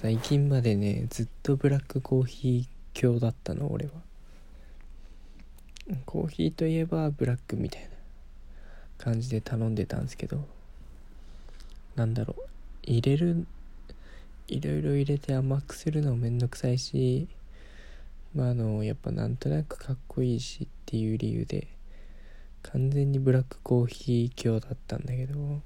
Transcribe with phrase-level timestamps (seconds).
[0.00, 3.90] 最近までねずっとブラックコーヒー教だったの俺は。
[6.06, 7.88] コーヒーといえばブラックみたいな
[8.96, 10.46] 感じで頼んでたんですけど
[11.96, 12.42] なんだろう。
[12.84, 13.44] 入れる
[14.46, 17.26] いろいろ入れて甘くするのめんどくさいし
[18.36, 21.66] まああのやっぱなんとなくかっこいいしっていう理由で
[22.62, 25.60] 完全にブラックコーヒー教だったんだけど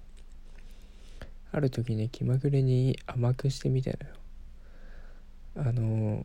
[1.53, 4.22] ある時ね気まぐれに甘くしてみたのよ。
[5.55, 6.25] あの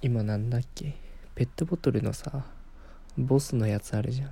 [0.00, 0.94] 今なんだっけ？
[1.34, 2.46] ペットボトルのさ
[3.18, 4.30] ボスのやつあるじゃん。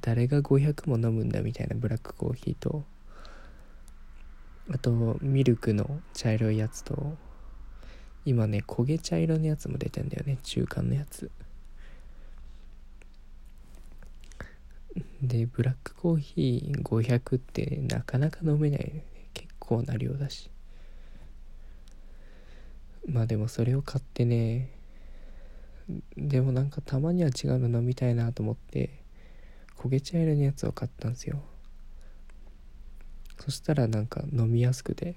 [0.00, 2.84] 誰が500も飲むんだみたいなブラックコーヒーと
[4.70, 7.16] あとミルクの茶色いやつと
[8.24, 11.30] 今ね焦げ茶色のやつも出てんだよね中間のやつ。
[15.20, 19.04] でブラックコーヒー500ってなかなか飲めないよね。
[19.34, 20.48] 結構な量だし。
[23.08, 24.70] まあでもそれを買ってね
[26.16, 28.90] でもなんかたまには違うの飲みたいなと思って
[29.76, 31.42] 焦げ茶色のやつを買ったんですよ。
[33.40, 35.16] そしたらなんか飲みやすくて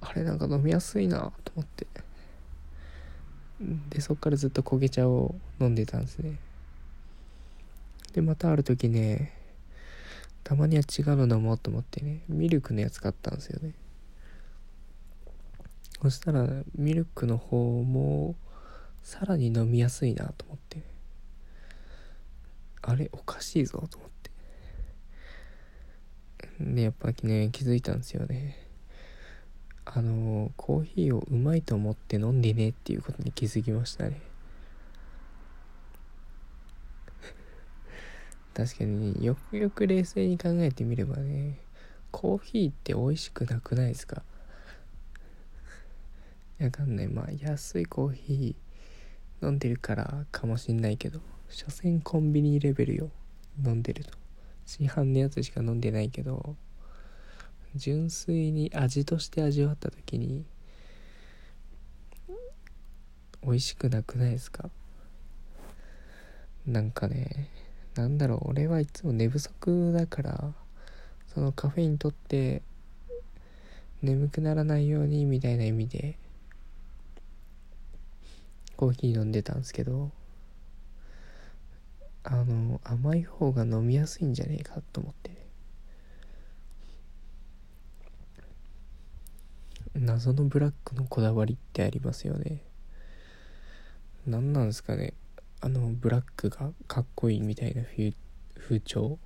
[0.00, 1.86] あれなんか飲みやすいなと思って
[3.88, 6.38] でそっからずっと焦げ茶を飲んでたんですね。
[8.12, 9.36] でまたある時ね
[10.44, 13.72] たまには違うの飲もうと思ってねミルクのやつ買ったんですよね。
[16.02, 18.34] そしたらミルクの方も
[19.02, 20.82] さらに飲みやすいなと思って。
[22.82, 24.30] あれおかしいぞと思って。
[26.60, 28.56] でやっぱね気づいたんですよね。
[29.84, 34.20] あのコーヒーをうまいと思って飲んでねっていうことに気づきましたね。
[38.54, 41.58] 確かによくよく冷静に考えてみればね
[42.10, 44.22] コーヒーって美味しくなくないですか？
[46.60, 47.08] わかんない。
[47.08, 53.10] まあ安いコーヒー飲んでるからかもしんないけど所詮コンビニレベルよ。
[53.64, 54.12] 飲んでると。
[54.66, 56.54] 市販のやつしか飲んでないけど
[57.74, 60.44] 純粋に味として味わった時に
[63.42, 64.70] 美味しくなくないですか？
[66.66, 67.48] なんかね
[67.96, 68.50] なんだろう。
[68.50, 70.52] 俺はいつも寝不足だから
[71.34, 72.62] そのカフェインとって
[74.02, 76.16] 眠くならないようにみたいな意味で
[78.80, 80.10] コーヒー飲んでたんですけど
[82.24, 85.38] あの甘い方が飲みやすいんじゃねえかと思って。
[89.94, 92.62] 謎のブラックのこだわりってありますよね。
[94.26, 95.12] 何なんですかね。
[95.60, 99.18] あのブラックがかっこいいみたいな風潮。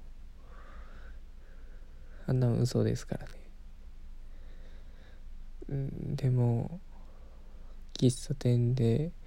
[2.26, 3.30] あんな嘘ですからね。
[5.68, 6.80] うんでも
[7.92, 9.12] 喫茶店で「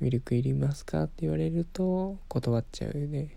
[0.00, 3.36] ミルクいりますか?」って言われると断っちゃうよね。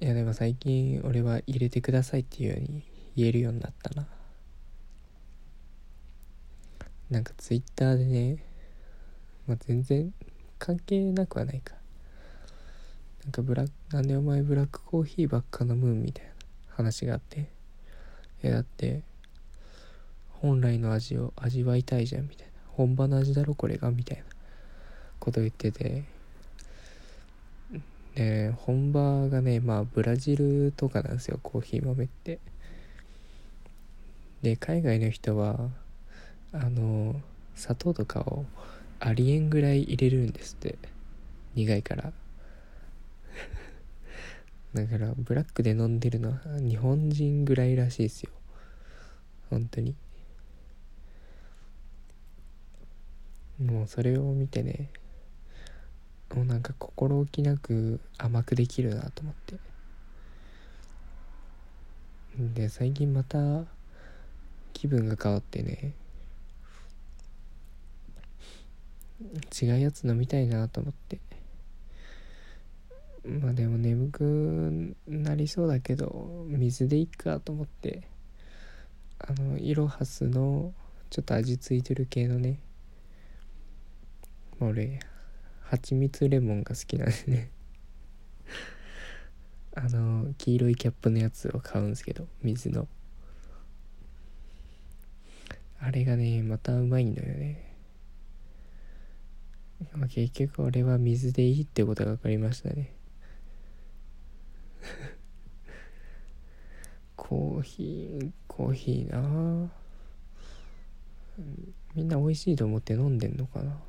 [0.00, 2.84] いやでも最近俺は入れてくださいっていうように
[3.16, 4.08] 言えるようになったな。
[7.10, 8.48] なんかツイッターでね
[9.48, 10.12] まあ、全然
[10.58, 11.74] 関係なくはないか。
[13.24, 16.32] なんかブラなんでお前ブラックコーヒーばっか飲むみたいな
[16.68, 17.48] 話があって。
[18.42, 19.02] えだって
[20.28, 22.57] 本来の味を味わいたいじゃんみたいな。
[22.78, 24.22] 本場の味だろこれがみたいな
[25.18, 26.04] こと言ってて。
[28.14, 32.38] で本場がねまあブラジルとかなんですよコーヒー豆って。
[34.42, 35.58] で海外の人は
[36.52, 37.20] あの
[37.56, 38.44] 砂糖とかを
[39.00, 40.78] ありえんぐらい入れるんですって。
[41.56, 42.12] 苦いから。
[44.74, 48.30] だからブラックで飲んでるのは日本人ぐらいらしいですよ。
[49.50, 49.96] 本当に。
[53.58, 54.90] もうそれを見てね
[56.34, 59.56] もうなんか心置きなく甘くできるなと思って。
[62.38, 63.64] で最近また
[64.72, 65.92] 気分が変わってね
[69.60, 71.18] 違うやつ飲みたいなと思って。
[73.28, 78.04] まあでも眠くなりそうだけど水でいっかと思って
[79.18, 80.72] あのイロハスの
[81.10, 82.58] ちょっと味付いてる系のね
[84.60, 84.98] 俺
[85.62, 87.50] 蜂蜜レモンが好きなんでね。
[89.76, 92.88] あの黄色いキャップのやつを買うんですけど水の。
[95.78, 97.68] あれがねまたうまいんだよね。
[99.92, 102.92] まあ、結局俺は水でいいってことが分かりましたね。
[107.14, 109.70] コーヒーコーヒーな
[111.94, 113.87] みんな美味しいと思って飲んでんのかな。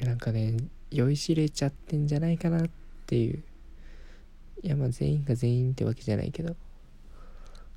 [0.00, 0.56] なんかね
[0.90, 2.70] 酔いしれちゃってんじゃないかなっ
[3.06, 3.42] ていう。
[4.62, 6.56] いやまあ全員が全員ってわけじゃないけど。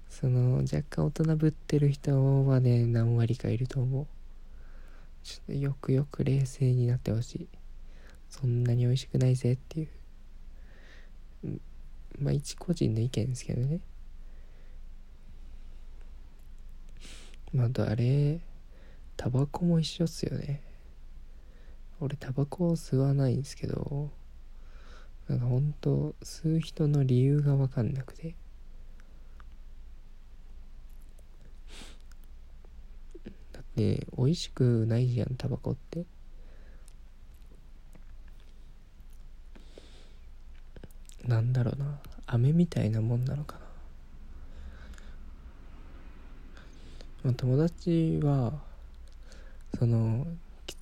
[0.09, 4.07] その若干大人ぶってる人はね何割かいると思う。
[5.23, 7.47] ちょっとよくよく冷静になってほしい。
[8.29, 9.87] そんなに美味しくないぜってい
[11.43, 11.59] う。
[12.19, 13.79] まあ一個人の意見ですけどね。
[17.53, 18.39] まああとあれ
[19.15, 20.61] タバコも一緒っすよね。
[21.99, 24.09] 俺タバコを吸わないんですけど
[25.27, 28.35] なんかほんと吸う人の理由が分かんなくて。
[33.53, 36.05] だって美味しくないじゃんタバコって。
[41.25, 41.99] なんだろうな。
[42.25, 43.59] 飴みたいなもんなのか
[47.23, 48.53] な、友達は
[49.77, 50.27] その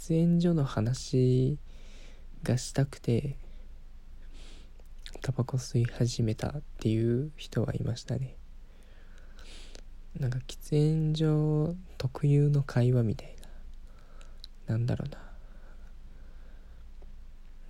[0.07, 1.57] 喫煙所の話
[2.41, 3.35] がしたくて
[5.21, 8.37] タバコ吸い始めたっていう人はいましたね。
[10.17, 13.35] なんか喫煙所特有の会話みたい
[14.67, 14.75] な。
[14.75, 15.17] なんだろうな。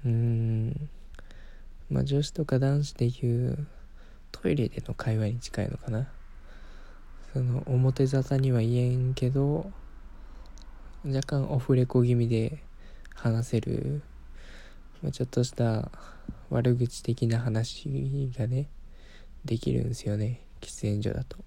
[0.05, 0.89] うーん。
[1.89, 3.65] まあ女子とか男子でいう
[4.31, 6.07] トイレでの会話に近いのかな。
[7.33, 9.71] その表沙汰には言えんけど
[11.09, 12.57] 若干オフレコ気味で
[13.15, 14.01] 話せる、
[15.01, 15.89] まあ、ちょっとした
[16.50, 18.68] 悪口的な話がね
[19.45, 20.42] できるんですよね。
[20.59, 21.38] 喫煙所だと。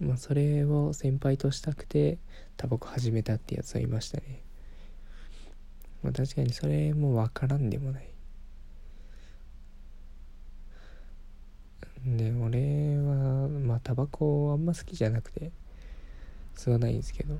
[0.00, 2.16] まあそれを先輩としたくて
[2.56, 4.40] タバコ始めたってやつはいましたね。
[6.02, 8.08] まあ確かにそれもわからんでもない。
[12.06, 15.52] で俺はまあタバコあんま好きじゃなくて。
[16.54, 17.38] 吸わないんですけど。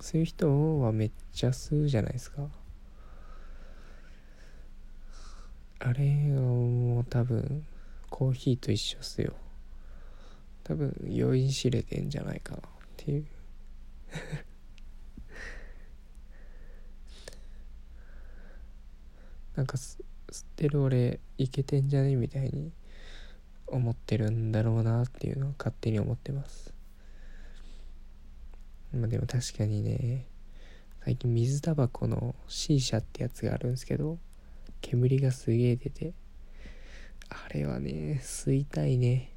[0.00, 2.48] そう人はめっちゃ吸うじゃないですか。
[5.78, 7.64] あれはもう多分
[8.10, 9.34] コーヒーと一緒っすよ。
[10.64, 12.62] 多分酔いしれてんじゃないかなっ
[12.96, 13.26] ていう。
[19.56, 20.02] なんか吸っ
[20.56, 22.72] てる俺いけてんじゃねみたいに
[23.66, 26.74] 思ってるんだろうなっていうのは勝手に思ってます。
[28.92, 30.26] まあでも確かにね。
[31.04, 34.18] 最近水タバコの C 社ってやつがあるんですけど
[34.80, 36.14] 煙がすげえ出て。
[37.28, 39.32] あれはね吸いたいね。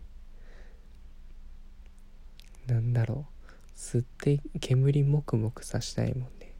[2.67, 3.77] なんだろう。
[3.77, 6.55] 吸って煙もくもくさしたいもんね。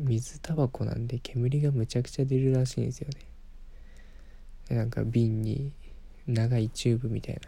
[0.00, 3.08] 水タバコなんで煙がむちゃくちゃ出るらしいんですよ
[4.70, 4.76] ね。
[4.76, 5.72] なんか瓶に
[6.26, 7.40] 長いチューブみたい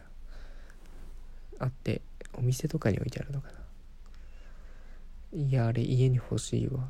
[1.59, 2.03] なあって。
[2.35, 3.49] お店とかに置いてあるのか
[5.33, 5.39] な。
[5.39, 6.89] いやあれ家に欲しいわ。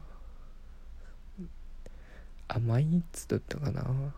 [2.49, 4.13] 甘いっつったかな。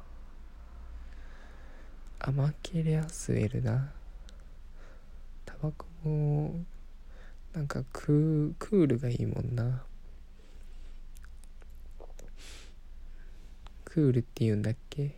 [2.18, 3.92] 甘けりゃ吸えるな。
[5.46, 6.60] タバコも
[7.54, 9.82] なんかクールがいいもんな。
[13.84, 15.14] クールって言うんだっけ？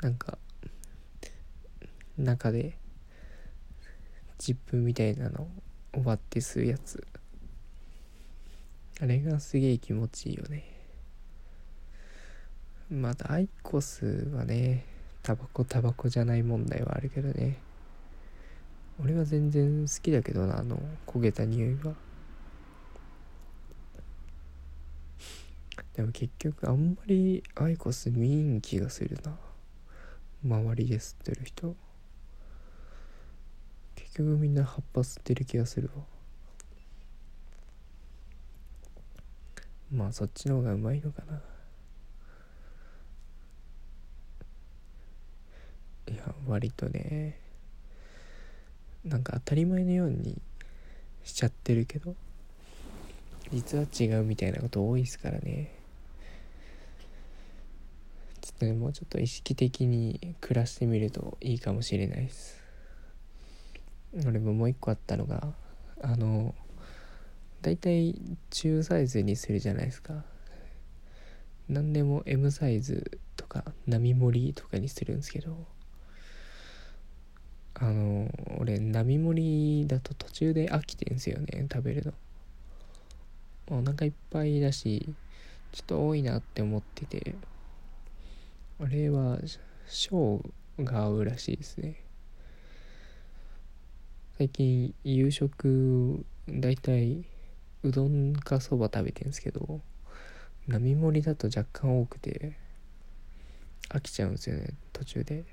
[0.00, 0.38] なんか
[2.16, 2.77] 中で
[4.38, 5.48] ジップみたいなの
[5.92, 7.04] 終わって吸うやつ。
[9.00, 10.64] あれがすげえ気持ちいいよね。
[12.90, 14.86] またアイコスはね
[15.22, 17.58] タバコタバコじゃない問題はあるけどね。
[19.00, 21.94] 俺は全然好きだけどなあの焦げた匂いは。
[25.94, 29.36] でも結局あんまりアイコス見ん気がするな。
[30.44, 31.74] 周りで吸ってる人。
[34.18, 36.02] 局みんな葉っぱ吸ってる気がするわ。
[39.92, 41.40] まあそっちの方がうまいのかな。
[46.12, 47.38] いや割とね
[49.04, 50.40] なんか当たり前のように
[51.22, 52.14] しちゃってるけど
[53.52, 55.74] 実は違うみたいなこと多いですからね。
[58.40, 62.67] ちょっとねもうちょっと意識的に暮らしてみるといいかもしれないです。
[64.26, 65.52] 俺ももう一個あったのが
[66.00, 66.54] あの
[67.60, 68.14] 大体
[68.50, 70.24] 中サイズにするじゃないですか。
[71.68, 75.66] 何でも M サイズとか並盛りとかにするんですけど
[77.74, 82.12] あの俺並盛りだと途中で飽きてんすよね食べるの。
[83.70, 85.14] お腹いっぱいだし
[85.72, 87.34] ちょっと多いなって思ってて
[88.80, 89.38] あれは
[89.86, 90.42] 小
[90.78, 92.07] が合うらしいですね。
[94.38, 97.24] 最近夕食だいたい
[97.82, 99.80] うどんかそば食べてんですけど
[100.68, 102.52] 並盛りだと若干多くて
[103.88, 105.44] 飽きちゃうんですよね途中で。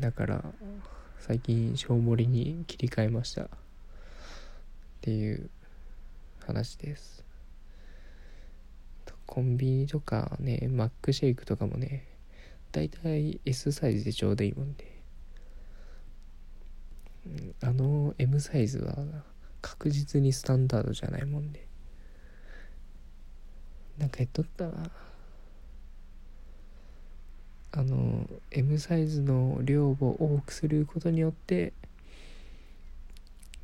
[0.00, 0.44] だから
[1.18, 3.44] 最近小盛りに切り替えました。
[3.44, 3.48] っ
[5.00, 5.48] ていう
[6.44, 7.24] 話です。
[9.24, 12.04] コンビニとかねマックシェイクとかもね
[12.72, 14.95] だいたい S サイズでちょうどいいもんで。
[17.62, 18.94] あの M サイズは
[19.60, 21.66] 確実にスタンダードじゃないもんで。
[23.98, 24.90] なんか言っとったな
[27.72, 31.72] あの M サイズの量を多くすることによって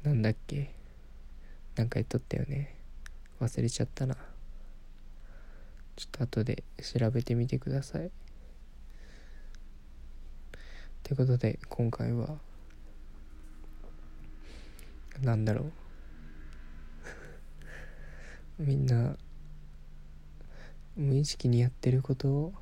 [0.02, 0.70] なんだっけ
[1.76, 2.74] なんか言っとったよね。
[3.40, 4.16] 忘れちゃったな。
[5.96, 8.10] ちょっと後で調べてみてください。
[11.02, 12.38] ということで今回は
[15.22, 15.66] なんだろ
[18.58, 18.62] う。
[18.62, 19.16] みんな
[20.96, 22.52] 無意識にやってることを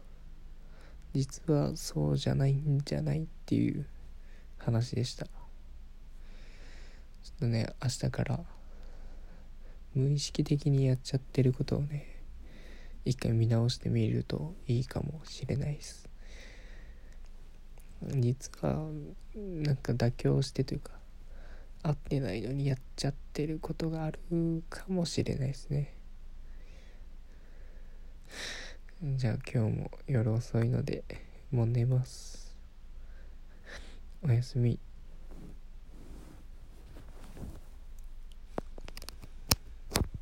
[1.15, 3.87] 実はそうじゃないんじゃないっていう
[4.59, 5.27] 話でした。
[5.27, 5.31] ちょ
[7.33, 8.45] っとね明日から
[9.95, 12.23] 無意識的にやっちゃってることをね
[13.05, 16.09] 一回見直してみるといいかもしれないです。
[18.03, 18.89] 実は
[19.35, 21.00] なんか妥協してというか
[21.83, 24.19] 合ってないのにやっちゃってることがある
[24.69, 25.95] かもしれないですね。
[29.03, 31.05] じゃあ今日も夜遅いので
[31.51, 32.55] もう寝ます。
[34.23, 34.79] おやすみ。